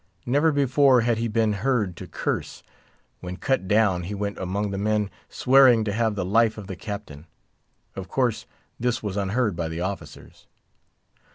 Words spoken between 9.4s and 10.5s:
by the officers.